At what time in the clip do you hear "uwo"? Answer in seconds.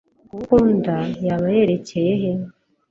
0.29-0.35